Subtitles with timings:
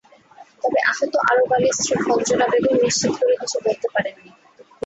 [0.61, 4.29] তবে আহত আরব আলীর স্ত্রী খঞ্জনা বেগম নিশ্চিত করে কিছু বলতে পারেননি।